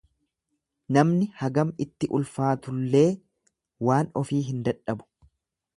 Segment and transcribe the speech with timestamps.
[0.97, 3.05] Namni hagam itti ulfaatullee
[3.91, 5.09] waan ofii hin dadhabu.